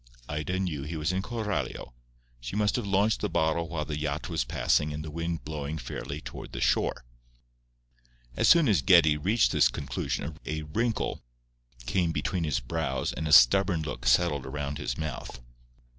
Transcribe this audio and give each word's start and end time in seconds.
Ida 0.27 0.59
knew 0.59 0.81
he 0.81 0.97
was 0.97 1.11
in 1.11 1.21
Coralio; 1.21 1.93
she 2.39 2.55
must 2.55 2.75
have 2.75 2.87
launched 2.87 3.21
the 3.21 3.29
bottle 3.29 3.69
while 3.69 3.85
the 3.85 3.99
yacht 3.99 4.29
was 4.29 4.43
passing 4.43 4.91
and 4.91 5.05
the 5.05 5.11
wind 5.11 5.45
blowing 5.45 5.77
fairly 5.77 6.19
toward 6.19 6.53
the 6.53 6.59
shore. 6.59 7.05
As 8.35 8.47
soon 8.47 8.67
as 8.67 8.81
Geddie 8.81 9.15
reached 9.15 9.51
this 9.51 9.67
conclusion 9.67 10.39
a 10.43 10.63
wrinkle 10.63 11.21
came 11.85 12.11
between 12.11 12.45
his 12.45 12.59
brows 12.59 13.13
and 13.13 13.27
a 13.27 13.31
stubborn 13.31 13.83
look 13.83 14.07
settled 14.07 14.47
around 14.47 14.79
his 14.79 14.97
mouth. 14.97 15.39